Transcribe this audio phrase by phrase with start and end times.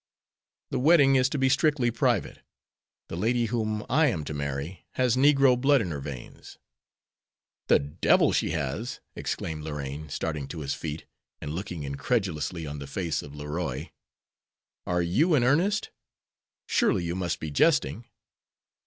[0.71, 2.39] "The wedding is to be strictly private.
[3.09, 6.57] The lady whom I am to marry has negro blood in her veins."
[7.67, 11.05] "The devil she has!" exclaimed Lorraine, starting to his feet,
[11.39, 13.89] and looking incredulously on the face of Leroy.
[14.87, 15.91] "Are you in earnest?
[16.65, 18.05] Surely you must be jesting."